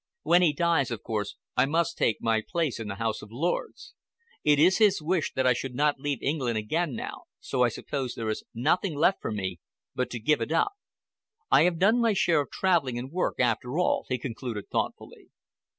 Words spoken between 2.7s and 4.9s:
in the House of Lords. It is